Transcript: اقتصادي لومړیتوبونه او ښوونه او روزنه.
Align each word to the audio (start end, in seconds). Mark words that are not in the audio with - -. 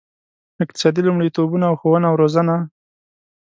اقتصادي 0.63 1.01
لومړیتوبونه 1.07 1.65
او 1.69 1.75
ښوونه 1.79 2.05
او 2.09 2.15
روزنه. 2.21 2.55